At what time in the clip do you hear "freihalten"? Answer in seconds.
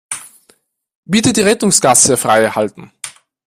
2.17-2.91